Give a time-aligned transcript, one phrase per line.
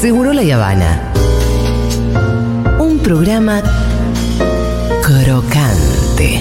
[0.00, 1.12] Seguro La Habana.
[2.78, 3.60] Un programa
[5.02, 6.40] crocante,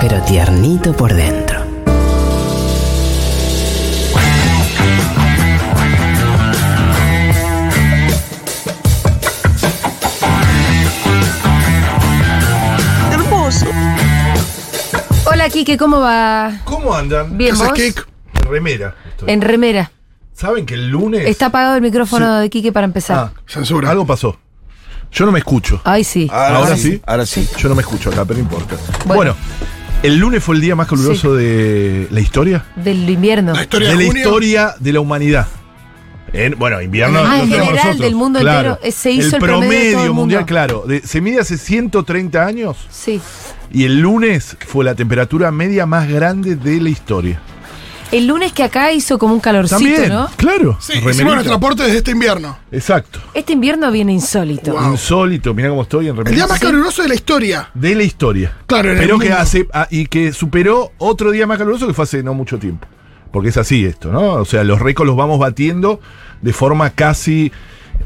[0.00, 1.58] pero tiernito por dentro.
[13.10, 13.66] Hermoso.
[15.24, 16.52] Hola, Kike, ¿cómo va?
[16.62, 17.36] ¿Cómo andan?
[17.36, 17.76] Bien, ¿Qué haces, ¿vos?
[17.76, 18.08] Kik?
[18.44, 18.94] En remera.
[19.10, 19.30] estoy.
[19.32, 19.90] En remera.
[20.38, 21.26] ¿Saben que el lunes.
[21.26, 23.16] Está apagado el micrófono de Kike para empezar.
[23.34, 23.90] Ah, censura.
[23.90, 24.38] Algo pasó.
[25.10, 25.80] Yo no me escucho.
[25.84, 26.28] Ay, sí.
[26.32, 27.00] Ahora sí.
[27.04, 27.48] Ahora sí.
[27.58, 28.76] Yo no me escucho acá, pero no importa.
[29.04, 29.14] Bueno.
[29.14, 29.36] Bueno,
[30.04, 32.64] el lunes fue el día más caluroso de la historia.
[32.76, 33.52] Del invierno.
[33.52, 35.48] de la historia de la humanidad.
[36.32, 37.18] En- bueno, invierno.
[37.24, 37.98] Ah, en general, nosotros.
[37.98, 38.68] del mundo Claro.
[38.74, 40.46] entero, eh, se hizo el promedio de todo el mundial, mundo.
[40.46, 40.84] claro.
[40.86, 43.20] de- se mide hace 130 años Sí.
[43.72, 47.40] y el lunes fue la temperatura media más grande de la historia.
[48.10, 50.28] El lunes que acá hizo como un calorcito, También, ¿no?
[50.36, 50.78] claro.
[50.80, 52.58] Sí, hicimos nuestro aporte desde este invierno.
[52.72, 53.20] Exacto.
[53.34, 54.74] Este invierno viene insólito.
[54.90, 56.46] Insólito, mira cómo estoy en El día remerita.
[56.48, 57.70] más caluroso de la historia.
[57.74, 58.52] de la historia.
[58.66, 59.40] Claro, en el Pero que mundo.
[59.42, 62.86] hace ah, y que superó otro día más caluroso que fue hace no mucho tiempo.
[63.30, 64.34] Porque es así esto, ¿no?
[64.34, 66.00] O sea, los récords los vamos batiendo
[66.40, 67.52] de forma casi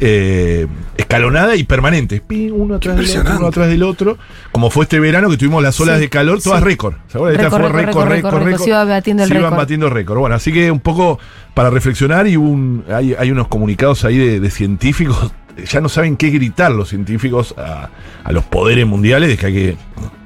[0.00, 0.66] eh,
[1.16, 2.22] escalonada y permanente.
[2.52, 4.18] Uno atrás del otro, uno atrás del otro.
[4.50, 6.64] Como fue este verano que tuvimos las olas Sí, de calor, todas sí.
[6.64, 6.94] récord.
[7.08, 7.44] ¿Se acuerdan?
[7.44, 8.46] Esta Récord, fue récord, récord, récord, récord, récord.
[8.46, 8.64] récord.
[8.64, 9.58] Se iba batiendo el Se iban récord.
[9.58, 10.18] batiendo récord.
[10.18, 11.18] Bueno, así que un poco
[11.54, 15.32] para reflexionar y un, hay, hay unos comunicados ahí de, de científicos.
[15.70, 17.90] Ya no saben qué gritar los científicos a,
[18.24, 19.76] a los poderes mundiales, de que hay que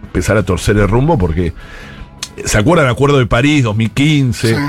[0.04, 1.52] empezar a torcer el rumbo porque
[2.44, 4.48] ¿Se acuerdan del Acuerdo de París 2015?
[4.48, 4.60] Sí.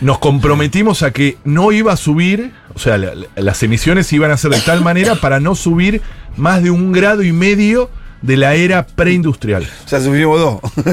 [0.00, 4.30] Nos comprometimos a que no iba a subir, o sea, la- la- las emisiones iban
[4.32, 6.02] a ser de tal manera para no subir
[6.36, 7.88] más de un grado y medio
[8.22, 9.66] de la era preindustrial.
[9.84, 10.60] O sea, subimos dos.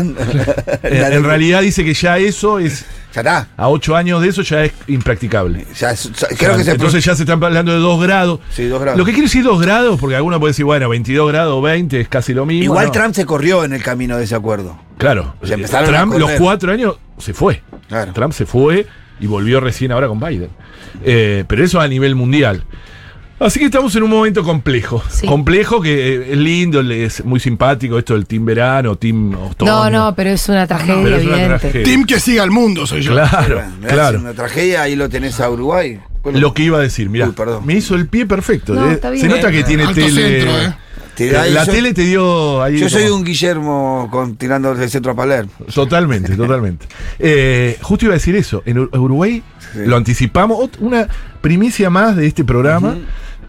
[0.84, 3.48] En, en realidad dice que ya eso es, Ya está.
[3.58, 5.66] a ocho años de eso ya es impracticable.
[5.80, 8.02] Ya, es- ya- O creo sea, que se entonces ya se están hablando de dos
[8.02, 8.40] grados.
[8.52, 8.98] Sí, dos grados.
[8.98, 12.00] Lo que quiere decir dos grados, porque alguno puede decir, bueno, 22 grados o 20
[12.02, 12.64] es casi lo mismo.
[12.66, 12.92] Igual no.
[12.92, 14.78] Trump se corrió en el camino de ese acuerdo.
[15.00, 15.34] Claro.
[15.42, 17.64] O sea, empezaron Trump, a los cuatro años, se fue.
[17.88, 18.14] Claro.
[18.14, 18.86] Trump se fue
[19.20, 20.50] y volvió recién ahora con Biden.
[21.04, 22.64] Eh, pero eso a nivel mundial.
[23.40, 25.02] Así que estamos en un momento complejo.
[25.10, 25.26] Sí.
[25.26, 29.72] Complejo que eh, es lindo, es muy simpático esto del team verano, team otoño.
[29.72, 31.60] No, no, pero es una tragedia Pero es una evidente.
[31.60, 31.86] tragedia.
[31.86, 33.14] Team que siga al mundo, soy yo.
[33.14, 34.18] Claro, claro.
[34.18, 36.02] es Una tragedia, ahí lo tenés a Uruguay.
[36.22, 37.32] Bueno, Lo que iba a decir, mira,
[37.64, 38.74] me hizo el pie perfecto.
[38.74, 38.96] No, eh.
[38.96, 39.22] está bien.
[39.22, 40.22] Se nota que tiene Alto tele.
[40.42, 40.76] centro, eh.
[41.26, 42.78] Te- Eh, ahí la yo- tele te dio ahí.
[42.80, 45.52] Yo soy como- un Guillermo con, tirando del centro a Palermo.
[45.74, 46.88] Totalmente, totalmente.
[47.20, 48.64] Eh, justo iba a decir eso.
[48.66, 49.44] En Ur- Uruguay
[49.74, 49.80] Sí.
[49.86, 50.70] lo anticipamos.
[50.80, 51.08] Una
[51.42, 52.96] primicia más de este programa.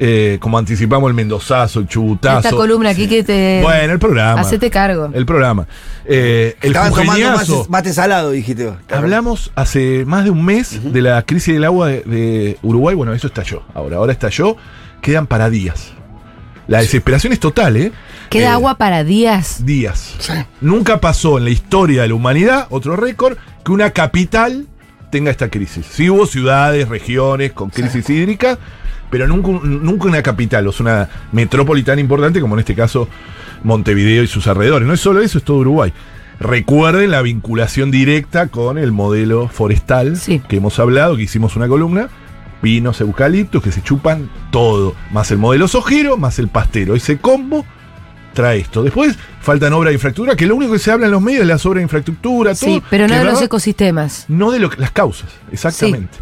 [0.03, 2.39] eh, como anticipamos el Mendozazo, el Chubutazo.
[2.49, 3.61] Esta columna aquí que te.
[3.63, 4.41] Bueno, el programa.
[4.41, 5.11] Hacete cargo.
[5.13, 5.67] El programa.
[6.07, 7.57] Eh, el Estaban tomando Jujeñazo.
[7.59, 8.77] mate, mate salado, dijiste vos.
[8.91, 12.95] Hablamos hace más de un mes de la crisis del agua de, de Uruguay.
[12.97, 13.63] Bueno, eso estalló.
[13.75, 14.57] Ahora, ahora estalló.
[15.03, 15.93] Quedan para días.
[16.71, 17.93] La desesperación es total, ¿eh?
[18.31, 19.67] Queda Eh, agua para días.
[19.67, 20.15] Días.
[20.21, 20.33] Sí.
[20.61, 24.67] Nunca pasó en la historia de la humanidad, otro récord, que una capital
[25.11, 25.85] tenga esta crisis.
[25.91, 28.57] Sí hubo ciudades, regiones con crisis hídrica,
[29.11, 32.77] pero nunca, un- nunca una capital, o sea, una metrópoli tan importante como en este
[32.77, 33.09] caso
[33.65, 34.87] Montevideo y sus alrededores.
[34.87, 35.93] No es solo eso, es todo Uruguay.
[36.39, 40.41] Recuerden la vinculación directa con el modelo forestal Sí.
[40.49, 42.09] que hemos hablado, que hicimos una columna.
[42.61, 44.95] Pinos, eucaliptos, que se chupan todo.
[45.13, 46.95] Más el modelo sojero, más el pastero.
[46.95, 47.65] Ese combo
[48.35, 48.83] trae esto.
[48.83, 51.49] Después faltan obras de infraestructura, que lo único que se habla en los medios es
[51.49, 52.71] las obras de infraestructura, todo.
[52.71, 54.25] Sí, pero no de los ecosistemas.
[54.29, 56.19] no de lo las causas, exactamente.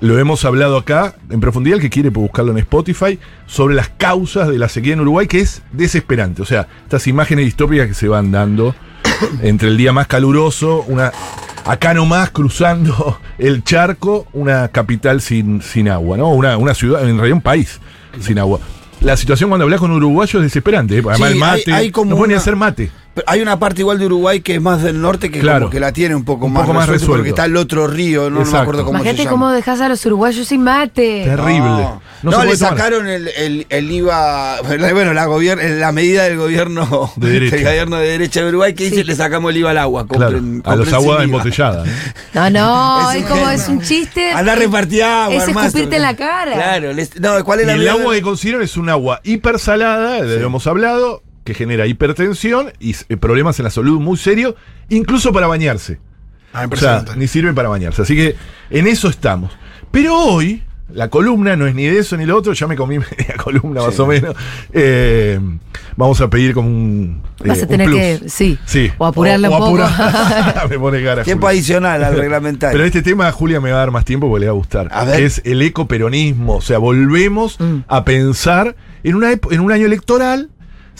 [0.00, 3.90] Lo hemos hablado acá en profundidad, el que quiere puede buscarlo en Spotify, sobre las
[3.90, 6.40] causas de la sequía en Uruguay, que es desesperante.
[6.40, 8.74] O sea, estas imágenes distópicas que se van dando
[9.42, 11.12] entre el día más caluroso, una
[11.64, 16.28] acá nomás cruzando el charco, una capital sin, sin agua, ¿no?
[16.30, 17.80] Una, una ciudad, en realidad un país
[18.20, 18.60] sin agua.
[19.00, 20.98] La situación cuando hablas con uruguayos es desesperante.
[20.98, 21.02] ¿eh?
[21.08, 22.90] Además Sí, el mate, hay- hay como no pueden ni una- hacer mate.
[23.20, 25.60] Pero hay una parte igual de Uruguay que es más del norte que Claro.
[25.66, 27.18] como que la tiene un poco, Un más, poco más resuelto, resuelto.
[27.18, 29.30] porque está el otro río, no, no me acuerdo cómo se llama.
[29.30, 31.22] cómo dejas a los uruguayos sin mate.
[31.24, 31.60] Terrible.
[31.60, 34.60] No, No No, se le sacaron el, el- el IVA,
[34.92, 37.56] bueno, la, la medida del gobierno De derecha.
[37.56, 40.06] del gobierno de derecha de Uruguay que dice le sacamos el IVA al agua.
[40.06, 41.88] Claro, compren- a los aguas embotelladas.
[41.88, 41.92] ¿eh?
[42.34, 44.32] No, no, Es como es un chiste.
[44.32, 45.66] Andá a repartir agua, Es hermano.
[45.68, 46.52] escupirte en la cara.
[46.52, 50.22] Claro, les- no, ¿cuál es Y la el agua que consiguieron es un agua hipersalada,
[50.22, 54.54] de lo hemos hablado, que genera hipertensión y eh, problemas en la salud muy serios,
[54.88, 55.98] incluso para bañarse.
[56.52, 58.02] Ah, O sea, ni sirve para bañarse.
[58.02, 58.36] Así que
[58.70, 59.50] en eso estamos.
[59.90, 60.62] Pero hoy
[60.92, 63.82] la columna no es ni de eso ni lo otro, ya me comí media columna
[63.82, 64.34] más o menos.
[64.72, 65.40] Eh,
[65.96, 67.22] vamos a pedir como un.
[67.44, 67.98] Vas eh, a un tener plus.
[68.00, 68.90] que, sí, Sí.
[68.98, 69.88] o apurarla O- un o poco.
[70.70, 71.22] me pone cara.
[71.24, 71.58] Tiempo Julia.
[71.58, 72.72] adicional al reglamentario.
[72.76, 74.88] Pero este tema Julia me va a dar más tiempo porque le va a gustar.
[74.92, 75.22] A ver.
[75.22, 76.56] Es el ecoperonismo.
[76.56, 77.78] O sea, volvemos Mm.
[77.88, 78.74] a pensar
[79.04, 80.50] en, una epo- en un año electoral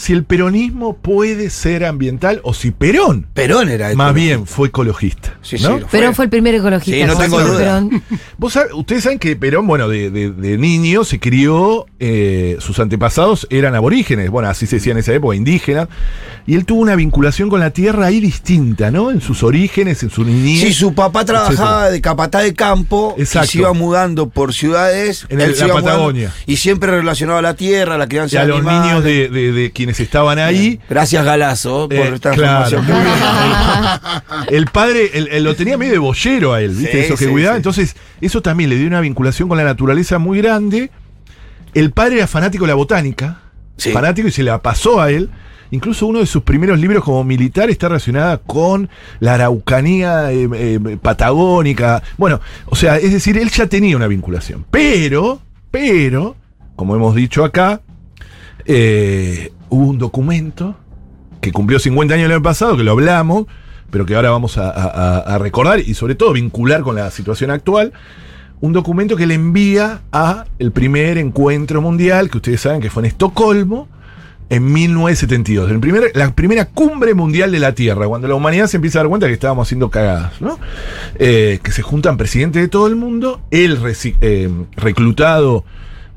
[0.01, 5.35] si el peronismo puede ser ambiental o si Perón Perón era más bien fue ecologista.
[5.43, 5.79] Sí, ¿no?
[5.79, 6.99] sí, Perón fue el primer ecologista.
[6.99, 7.65] Sí, no tengo Carlos duda.
[7.89, 8.03] Perón.
[8.39, 12.79] Vos sab- ustedes saben que Perón, bueno, de, de- de niño se crió, eh, sus
[12.79, 15.89] antepasados eran aborígenes, bueno, así se decía en esa época, indígenas,
[16.47, 19.11] y él tuvo una vinculación con la tierra ahí distinta, ¿no?
[19.11, 20.61] En sus orígenes, en su niñez.
[20.63, 21.53] Sí, su papá trabajaba
[21.83, 21.91] etcétera.
[21.91, 23.45] de capataz de campo Exacto.
[23.45, 25.27] y se iba mudando por ciudades.
[25.29, 26.33] En el- la mudando, Patagonia.
[26.47, 28.87] y siempre relacionado a la tierra, a la Y crianza a de los animales.
[28.87, 30.81] niños de, de- de quienes estaban ahí.
[30.89, 32.99] Gracias, Galazo, por eh, esta claro, información.
[34.49, 36.93] El padre el- el lo tenía medio de boyero a él, ¿viste?
[36.93, 37.55] Sí, eso que sí, cuidaba.
[37.55, 37.59] sí.
[37.59, 40.91] Entonces, eso también le dio una vinculación con la naturaleza muy grande.
[41.75, 43.41] El padre era fanático de la botánica.
[43.93, 45.31] Fanático y se la pasó a él.
[45.73, 48.91] Incluso uno de sus primeros libros como militar está relacionada con
[49.21, 52.03] la araucanía eh, eh, patagónica.
[52.19, 54.67] Bueno, o sea, es decir, él ya tenía una vinculación.
[54.71, 55.41] Pero,
[55.71, 56.35] pero,
[56.75, 57.81] como hemos dicho acá,
[58.67, 60.77] eh, hubo un documento
[61.41, 63.47] que cumplió 50 años el año pasado, que lo hablamos,
[63.91, 67.93] pero que ahora vamos a, recordar y sobre todo vincular con la situación actual.
[68.61, 73.03] Un documento que le envía a el primer encuentro mundial, que ustedes saben que fue
[73.03, 73.89] en Estocolmo,
[74.51, 75.71] en 1972.
[75.71, 79.09] El la primera cumbre mundial de la Tierra, cuando la humanidad se empieza a dar
[79.09, 80.59] cuenta que estábamos haciendo cagadas, ¿no?
[81.19, 83.79] Eh, que se juntan presidentes de todo el mundo, él
[84.21, 85.65] eh, reclutado,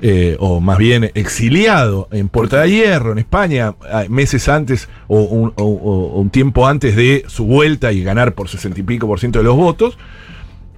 [0.05, 3.73] eh, o más bien exiliado en Puerta de Hierro, en España,
[4.09, 8.33] meses antes o un, o- o- o un tiempo antes de su vuelta y ganar
[8.35, 9.97] por sesenta y pico por ciento de los votos,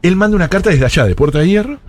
[0.04, 1.80] él manda una carta desde allá, de Puerta de Hierro,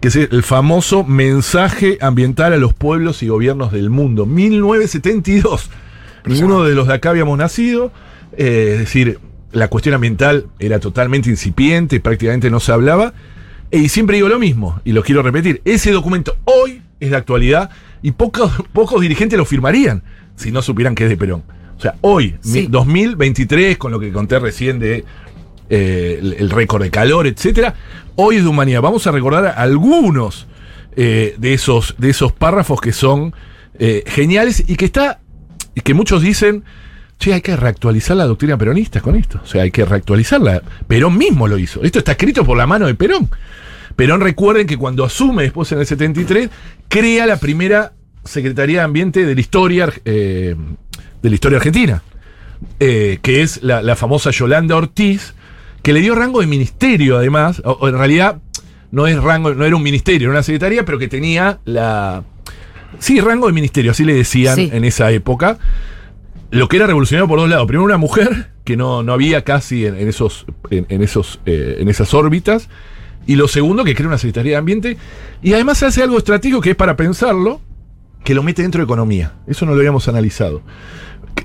[0.00, 5.70] que es el famoso mensaje ambiental a los pueblos y gobiernos del mundo, 1972.
[6.26, 7.92] Ninguno de los de acá habíamos nacido,
[8.36, 9.20] eh, es decir,
[9.52, 13.12] la cuestión ambiental era totalmente incipiente, prácticamente no se hablaba,
[13.72, 17.70] y siempre digo lo mismo, y lo quiero repetir, ese documento hoy es de actualidad
[18.02, 20.02] y pocos, pocos dirigentes lo firmarían
[20.36, 21.42] si no supieran que es de Perón.
[21.76, 22.60] O sea, hoy, Sí.
[22.62, 25.04] mi- 2023, con lo que conté recién de
[25.70, 27.74] eh, el, el récord de calor, etcétera.
[28.14, 28.82] Hoy es de humanidad.
[28.82, 30.46] Vamos a recordar algunos
[30.96, 33.34] eh, de, esos, de esos párrafos que son
[33.78, 35.20] eh, geniales y que está.
[35.74, 36.62] y que muchos dicen.
[37.18, 39.40] Che, hay que reactualizar la doctrina peronista con esto.
[39.42, 40.60] O sea, hay que reactualizarla.
[40.88, 41.82] Perón mismo lo hizo.
[41.84, 43.30] Esto está escrito por la mano de Perón.
[44.02, 46.50] Perón, recuerden que cuando asume después en el 73,
[46.88, 47.92] crea la primera
[48.24, 50.56] Secretaría de Ambiente de la historia, eh,
[51.22, 52.02] de la historia argentina
[52.80, 55.34] eh, que es la, la famosa Yolanda Ortiz,
[55.82, 58.38] que le dio rango de ministerio además, o, o en realidad
[58.90, 62.24] no es rango, no era un ministerio, era una secretaría, pero que tenía la
[62.98, 64.70] sí, rango de ministerio, así le decían Sí.
[64.72, 65.58] en esa época.
[66.50, 67.66] Lo que era revolucionario por dos lados.
[67.66, 71.76] Primero una mujer, que no, no había casi en, en esos, en, en esos, eh,
[71.78, 72.68] en esas órbitas.
[73.26, 74.96] Y lo segundo, que crea una Secretaría de Ambiente.
[75.42, 77.60] Y además hace algo estratégico que es para pensarlo,
[78.24, 79.32] que lo mete dentro de economía.
[79.46, 80.62] Eso no lo habíamos analizado.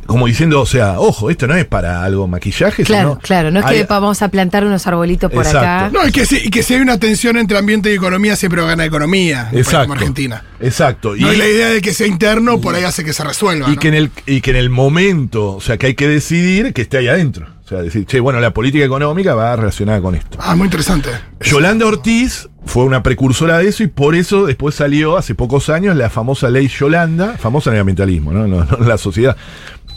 [0.05, 2.83] Como diciendo, o sea, ojo, esto no es para algo maquillaje.
[2.83, 3.51] Claro, sino claro.
[3.51, 5.59] No es hay- que vamos a plantar unos arbolitos por Exacto.
[5.67, 5.89] acá.
[5.93, 8.61] No, y que, si, y que si hay una tensión entre ambiente y economía, siempre
[8.65, 9.49] gana economía.
[9.53, 9.81] Exacto.
[9.87, 10.43] Como Argentina.
[10.59, 11.15] Exacto.
[11.15, 13.67] No, y, y la idea de que sea interno por ahí hace que se resuelva.
[13.69, 13.79] y ¿no?
[13.79, 16.81] que en el, y que en el momento, o sea, que hay que decidir que
[16.81, 17.47] esté ahí adentro.
[17.67, 20.37] O sea, decir, che, bueno, la política económica va relacionada con esto.
[20.39, 21.09] Ah, muy interesante.
[21.41, 25.97] Yolanda Ortiz fue una precursora de eso y por eso después salió hace pocos años
[25.97, 28.47] la famosa ley Yolanda, famosa en el ambientalismo, ¿no?
[28.47, 29.35] No, no en la sociedad.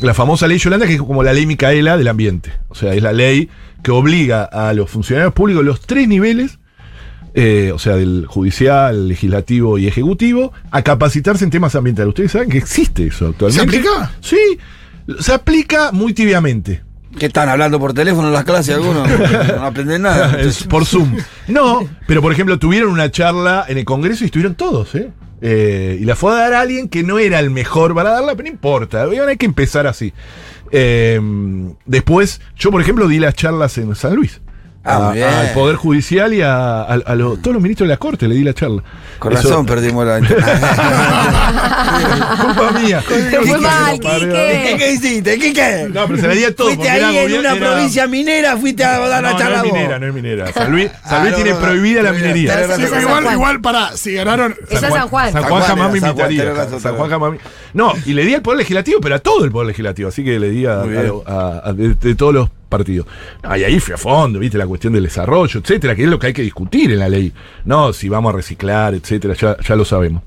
[0.01, 2.51] La famosa ley Yolanda, que es como la ley Micaela del ambiente.
[2.71, 3.49] O sea, es la ley
[3.85, 6.59] que obliga a los funcionarios públicos, los tres niveles,
[7.35, 12.09] eh, o sea, del judicial, legislativo y ejecutivo, a capacitarse en temas ambientales.
[12.09, 13.71] Ustedes saben que existe eso actualmente.
[13.71, 14.13] ¿Se aplica?
[14.21, 14.59] Sí,
[15.21, 16.90] se aplica muy tibiamente.
[17.19, 19.09] ¿Qué están hablando por teléfono en las clases algunos?
[19.57, 20.41] No aprenden nada.
[20.41, 21.17] Es por Zoom.
[21.49, 25.11] No, pero por ejemplo, tuvieron una charla en el Congreso y estuvieron todos, ¿eh?
[25.43, 28.35] Eh, y la fue a dar a alguien que no era el mejor para darla,
[28.37, 29.05] pero no importa.
[29.05, 30.13] Hay que empezar así.
[30.71, 31.21] Eh,
[31.87, 34.41] después, yo por ejemplo di las charlas en San Luis.
[34.83, 37.99] Ah, A- al Poder Judicial y a, a- a lo- todos los ministros de la
[37.99, 38.83] Corte le di la charla.
[39.19, 40.21] Con Eso- razón perdimos la
[42.41, 43.03] Culpa mía.
[43.07, 44.75] Te fue mal, Quique.
[44.79, 45.39] ¿Qué hiciste?
[45.39, 45.89] ¿Qué qué?
[45.93, 46.75] No, pero se la di a todos.
[46.75, 49.71] Fuiste ahí en una era- provincia minera, fuiste a dar la No, charla no es
[49.71, 49.79] vos.
[49.79, 50.53] minera, no es minera.
[50.53, 52.67] San Luis, San Ah, Luis no, tiene no, prohibida la minería.
[53.03, 54.55] igual, igual, pará, si ganaron.
[54.71, 55.33] Esa es San Juan.
[55.33, 56.55] San Juan jamás me invitaría.
[56.81, 57.33] San Juan jamás
[57.75, 60.09] No, y le di al Poder Legislativo, pero a todo el Poder Legislativo.
[60.09, 63.07] Así que le di a, de todos los partidos.
[63.45, 66.29] Y ahí fui a fondo, viste, la cuestión del desarrollo, etcétera, que es lo que
[66.29, 67.33] hay que discutir en la ley.
[67.67, 70.23] No, si vamos a reciclar, etcétera, ya, ya lo sabemos.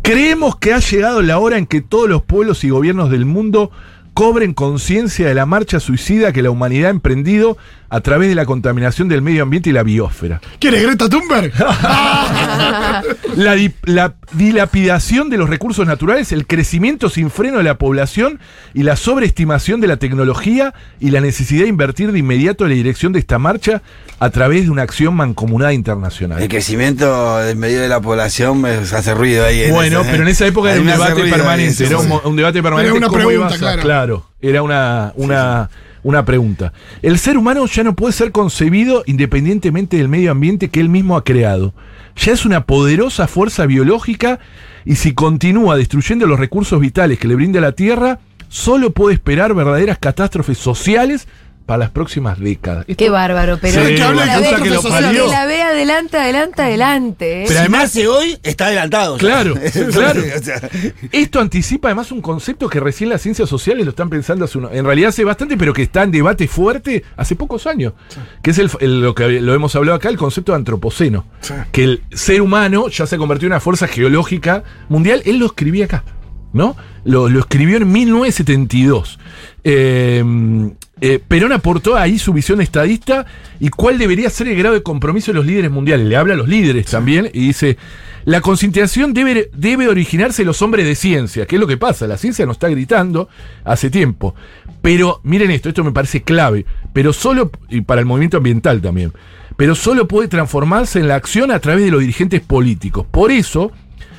[0.00, 3.70] Creemos que ha llegado la hora en que todos los pueblos y gobiernos del mundo
[4.14, 7.56] cobren conciencia de la marcha suicida que la humanidad ha emprendido
[7.94, 10.40] a través de la contaminación del medio ambiente y la biosfera.
[10.58, 11.52] ¿Quién es Greta Thunberg?
[13.36, 18.38] La, di- la dilapidación de los recursos naturales, el crecimiento sin freno de la población
[18.74, 22.76] y la sobreestimación de la tecnología y la necesidad de invertir de inmediato en la
[22.76, 23.82] dirección de esta marcha
[24.20, 26.40] a través de una acción mancomunada internacional.
[26.42, 29.62] El crecimiento del medio de la población me hace ruido ahí.
[29.64, 32.96] en Bueno, ese- pero en esa época era un debate permanente, era un, debate permanente.
[32.96, 34.26] una ¿cómo pregunta, a- claro.
[34.40, 35.70] era una, una,
[36.02, 36.72] una pregunta.
[37.02, 41.16] El ser humano ya no puede ser concebido independientemente del medio ambiente que él mismo
[41.16, 41.74] ha creado.
[42.16, 44.38] Ya es una poderosa fuerza biológica
[44.84, 49.54] y si continúa destruyendo los recursos vitales que le brinda la Tierra, solo puede esperar
[49.54, 51.28] verdaderas catástrofes sociales
[51.66, 52.84] para las próximas décadas.
[52.96, 55.26] Qué bárbaro, pero Sí, habla la de ve- que lo parió.
[55.28, 57.42] la ve adelante, adelante, adelante.
[57.42, 57.44] ¿eh?
[57.46, 59.16] Pero Si además- nace hoy, está adelantado.
[59.16, 59.54] Claro,
[59.92, 60.22] claro.
[61.12, 64.70] Esto anticipa además un concepto que recién las ciencias sociales lo están pensando hace uno,
[64.72, 67.92] en realidad hace bastante, pero que está en debate fuerte hace pocos años,
[68.42, 71.24] que es el, el- lo que lo hemos hablado acá, el concepto de antropoceno,
[71.70, 75.84] que el ser humano ya se convirtió en una fuerza geológica mundial, él lo escribía
[75.86, 76.04] acá,
[76.52, 76.76] ¿no?
[77.04, 79.18] Lo, lo escribió en 1972.
[79.64, 80.24] Eh,
[81.04, 83.26] eh, Perón aportó ahí su visión estadista
[83.58, 86.06] y cuál debería ser el grado de compromiso de los líderes mundiales.
[86.06, 87.76] Le habla a los líderes también y dice,
[88.24, 92.06] la concientización debe, debe originarse en los hombres de ciencia, que es lo que pasa,
[92.06, 93.28] la ciencia nos está gritando
[93.64, 94.36] hace tiempo.
[94.80, 99.12] Pero miren esto, esto me parece clave, pero solo, y para el movimiento ambiental también,
[99.56, 103.08] pero solo puede transformarse en la acción a través de los dirigentes políticos.
[103.10, 103.72] Por eso,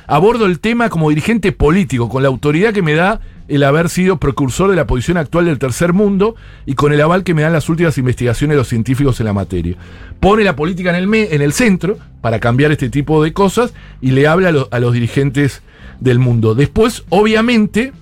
[0.06, 4.18] abordo el tema como dirigente político, con la autoridad que me da el haber sido
[4.18, 6.34] precursor de la posición actual del tercer mundo
[6.66, 9.32] y con el aval que me dan las últimas investigaciones de los científicos en la
[9.32, 9.76] materia.
[10.20, 14.12] Pone la política en el, en el centro para cambiar este tipo de cosas y
[14.12, 15.62] le habla a, a los dirigentes
[16.00, 16.54] del mundo.
[16.54, 17.92] Después, obviamente,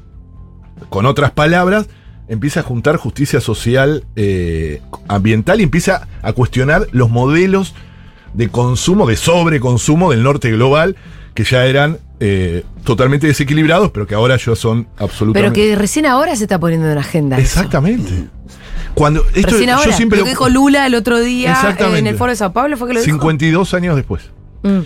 [0.88, 1.88] con otras palabras,
[2.28, 7.74] empieza a juntar justicia social eh, ambiental y empieza a cuestionar los modelos
[8.34, 10.96] de consumo, de sobreconsumo del norte global,
[11.34, 15.60] que ya eran eh, totalmente desequilibrados, pero que ahora ya son Pero absolutamente.
[15.60, 17.36] que recién ahora se está poniendo en agenda.
[17.38, 17.44] eso.
[17.58, 18.28] Exactamente.
[18.94, 19.90] Cuando esto Recién ahora.
[19.90, 21.98] yo siempre lo que dijo Lula el otro día Exactamente.
[22.00, 23.10] en el foro de Sao Paulo fue que lo dijo.
[23.16, 24.30] 52 años después.
[24.62, 24.80] Mm,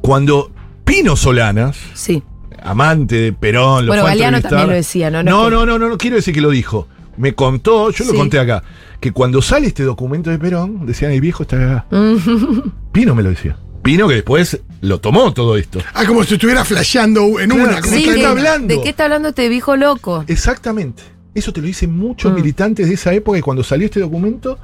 [0.00, 0.52] Cuando
[0.84, 2.22] Pino Solanas, sí.
[2.62, 5.22] amante de Perón, Bueno, Galeano también lo decía, ¿no?
[5.24, 6.86] No No, no, no, no, no quiero decir que lo dijo.
[7.16, 8.62] Me contó, yo lo conté acá,
[9.00, 11.86] que cuando sale este documento de Perón, decían el viejo está acá.
[11.90, 12.70] Mm.
[12.92, 13.56] Pino me lo decía.
[13.82, 15.80] Pino que después lo tomó todo esto.
[15.94, 17.80] Ah, como si estuviera flasheando en Claro, una.
[17.80, 18.74] Como Sí, ¿qué que- está de, hablando?
[18.74, 20.24] ¿De qué está hablando este viejo loco?
[20.28, 21.02] Exactamente.
[21.34, 22.34] Eso te lo dicen muchos Mm.
[22.34, 24.58] militantes de esa época y cuando salió este documento,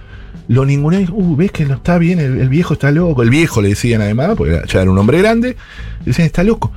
[0.49, 1.09] lo ningunean.
[1.11, 3.23] Uh, ves que no está bien, el, el viejo está loco.
[3.23, 5.57] El viejo le decían además, porque ya era un hombre grande,
[6.01, 6.71] le decían está loco.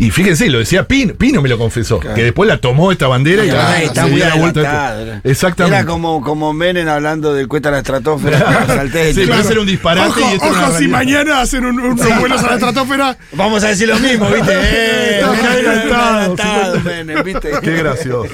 [0.00, 2.16] Y fíjense, lo decía Pino, Pino me lo confesó, Claro.
[2.16, 5.20] que después la tomó esta bandera y Claro, la, está muy la vuelta.
[5.24, 5.76] Exactamente.
[5.76, 8.64] Era como, como Menem hablando del cuesta a la estratosfera.
[8.66, 10.90] salté Sí, pero ese era un disparate Ojo, y esto ojo, si realidad.
[10.90, 13.18] mañana hacen un- unos vuelos a la estratosfera.
[13.32, 14.52] Vamos a decir lo mismo, ¿viste?
[14.62, 16.78] Eh, Está sí.
[16.82, 17.50] Menem, ¿viste?
[17.62, 18.32] Qué gracioso.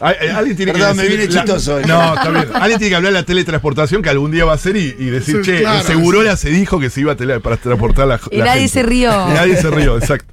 [0.00, 1.84] Alguien tiene Perdón, que me decir viene la- chistoso hoy.
[1.86, 2.44] No, está bien.
[2.54, 5.06] Alguien tiene que hablar de la teletransportación que algún día va a ser y, y
[5.10, 8.06] decir, Sí, che, claro, el Segurola se dijo que se iba a tele- para transportar
[8.08, 8.72] la Y la nadie gente".
[8.72, 9.10] se rió.
[9.28, 10.32] Y nadie se rió, exacto.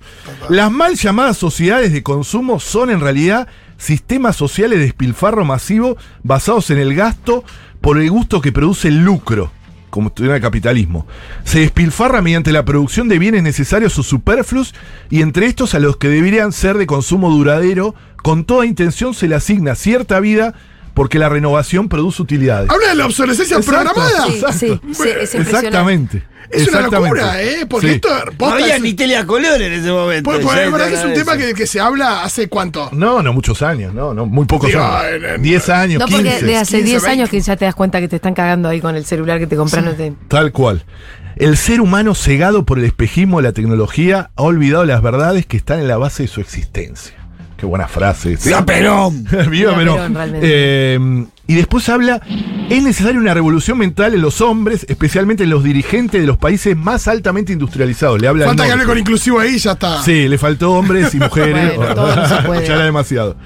[0.50, 3.47] Las mal llamadas sociedades de consumo son en realidad
[3.77, 7.43] sistemas sociales de despilfarro masivo basados en el gasto
[7.81, 9.51] por el gusto que produce el lucro,
[9.89, 11.05] como estuviera el capitalismo.
[11.43, 14.74] Se despilfarra mediante la producción de bienes necesarios o superfluos
[15.09, 17.93] y entre estos a los que deberían ser de consumo duradero,
[18.27, 20.53] con toda intención se le asigna cierta vida
[20.93, 22.69] porque la renovación produce utilidades.
[22.69, 24.25] Habla de la obsolescencia Exacto, programada.
[24.25, 24.57] Sí, exacto.
[24.57, 25.38] sí, sí, es impresionante.
[25.38, 26.24] Exactamente.
[26.50, 27.65] Es una locura, ¿eh?
[27.69, 27.93] Porque Sí.
[27.96, 30.29] esto No había es- ni teleacolor en ese momento.
[30.29, 32.89] Pues, pues, Ya es verdad que es un tema que, que se habla hace cuánto.
[32.91, 35.24] No, no muchos años, no, no, muy pocos Digo, años.
[35.24, 36.46] en- en- 10 años, No, porque 15.
[36.46, 37.31] de hace 15, 10 años 20.
[37.31, 39.55] que ya te das cuenta que te están cagando ahí con el celular que te
[39.55, 39.96] compraron.
[40.27, 40.84] Tal cual.
[41.38, 45.55] El ser humano cegado por el espejismo de la tecnología ha olvidado las verdades que
[45.55, 47.13] están en la base de su existencia.
[47.58, 48.38] Qué buena frase.
[48.46, 49.26] ¡Viva Perón!
[49.50, 50.16] Viva Perón.
[50.42, 52.22] Eh, y después habla,
[52.70, 56.78] es necesaria una revolución mental en los hombres, especialmente en los dirigentes de los países
[56.78, 58.22] más altamente industrializados.
[58.22, 60.04] Le habla al Falta que hable con inclusivo ahí ya está.
[60.04, 61.78] Sí, le faltó hombres y mujeres.
[61.78, 62.68] Bueno, todo no se puede.
[62.68, 63.38] ya era demasiado.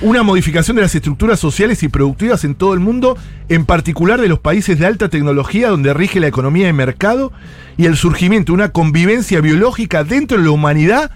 [0.00, 3.16] Una modificación de las estructuras sociales y productivas en todo el mundo,
[3.48, 7.32] en particular de los países de alta tecnología donde rige la economía de mercado
[7.76, 11.12] y el surgimiento de una convivencia biológica dentro de la humanidad.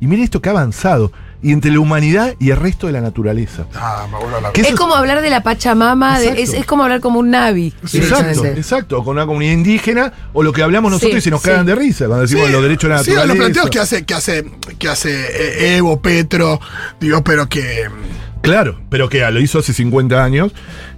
[0.00, 1.12] Y mire esto que ha avanzado.
[1.42, 3.66] Y entre la humanidad y el resto de la naturaleza.
[3.74, 6.52] Ah, me vuelvo a la ¿Qué Es eso- como hablar de la Pachamama, de- es,
[6.52, 7.72] es como hablar como un Navi.
[7.92, 11.30] Exacto, exacto, o con una comunidad indígena, o lo que hablamos nosotros Sí, y se
[11.30, 11.48] nos sí.
[11.48, 13.34] cagan de risa cuando decimos Sí, los derechos de la sí, naturaleza.
[13.34, 14.44] los planteos que hace, que hace,
[14.78, 16.60] que hace eh, Evo, Petro,
[17.00, 17.88] digo, pero que.
[18.42, 20.52] Claro, pero que lo hizo hace 50 años.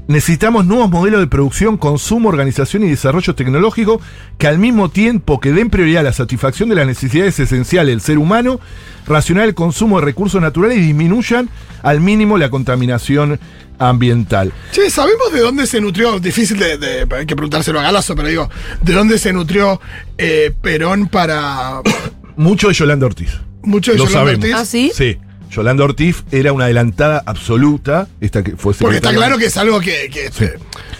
[0.08, 4.00] Necesitamos nuevos modelos de producción, consumo, organización y desarrollo tecnológico
[4.38, 8.00] que al mismo tiempo que den prioridad a la satisfacción de las necesidades esenciales del
[8.00, 8.60] ser humano,
[9.06, 11.48] racionar el consumo de recursos naturales y disminuyan
[11.82, 13.38] al mínimo la contaminación
[13.78, 14.52] ambiental.
[14.72, 16.20] Che, ¿sabemos de dónde se nutrió?
[16.20, 18.50] Difícil de, de- hay que preguntárselo a Galazo, pero digo,
[18.82, 19.80] ¿de dónde se nutrió
[20.18, 21.80] eh, Perón para
[22.36, 23.30] Mucho de Yolanda Ortiz.
[23.62, 24.44] mucho de Lo Yolanda sabemos.
[24.44, 24.54] Ortiz?
[24.56, 24.92] ¿Ah, sí?
[24.94, 25.18] Sí.
[25.52, 28.08] Yolanda Ortiz era una adelantada absoluta.
[28.20, 30.30] Esta que fue Porque está claro que es algo que, que,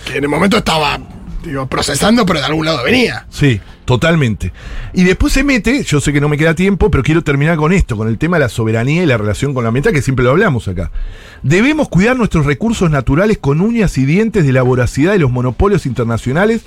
[0.04, 1.00] que en el momento estaba
[1.42, 3.26] digo, procesando, pero de algún lado venía.
[3.30, 4.52] Sí, totalmente.
[4.94, 7.72] Y después se mete, yo sé que no me queda tiempo, pero quiero terminar con
[7.72, 10.24] esto, con el tema de la soberanía y la relación con la ambiental, que siempre
[10.24, 10.90] lo hablamos acá.
[11.42, 15.86] Debemos cuidar nuestros recursos naturales con uñas y dientes de la voracidad de los monopolios
[15.86, 16.62] internacionales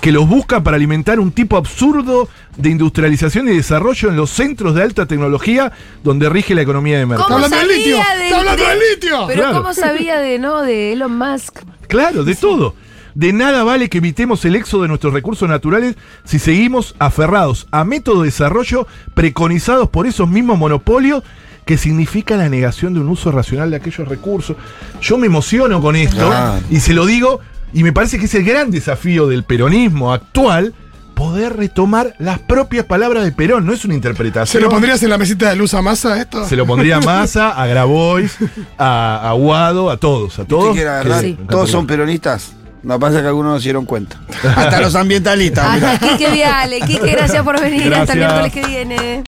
[0.00, 4.74] que los buscan para alimentar un tipo absurdo de industrialización y desarrollo en los centros
[4.74, 5.72] de alta tecnología
[6.04, 7.28] donde rige la economía de mercado.
[7.28, 9.26] ¿Cómo Está hablando del sabía litio, de- está hablando de- del litio.
[9.26, 9.58] Pero Claro.
[9.58, 11.58] ¿cómo sabía de, no, de Elon Musk?
[11.88, 12.74] Claro, de todo.
[13.14, 17.84] De nada vale que evitemos el éxodo de nuestros recursos naturales si seguimos aferrados a
[17.84, 21.22] métodos de desarrollo preconizados por esos mismos monopolios
[21.64, 24.56] que significa la negación de un uso racional de aquellos recursos.
[25.00, 26.60] Yo me emociono con esto Claro.
[26.70, 27.40] y se lo digo
[27.72, 30.74] y me parece que es el gran desafío del peronismo actual
[31.14, 34.58] poder retomar las propias palabras de Perón, no es una interpretación.
[34.58, 36.48] ¿Se lo pondrías en la mesita de luz a masa esto?
[36.48, 38.38] Se lo pondría a Massa, a Grabois,
[38.78, 40.74] a a Aguado, a todos, a todos.
[40.74, 41.38] ¿Viste que Sí.
[41.48, 42.54] todos son peronistas.
[42.82, 44.16] Lo que pasa es que algunos no se dieron cuenta.
[44.56, 45.82] Hasta los ambientalistas.
[45.82, 46.80] Hasta Quique Viale.
[46.80, 47.92] Quique, gracias por venir.
[47.94, 48.42] Hasta el Gracias.
[48.42, 49.18] miércoles que viene.